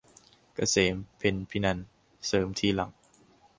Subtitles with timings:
[0.53, 1.87] เกษม เพ็ญภินันท์
[2.27, 2.91] เสริมทีหลัง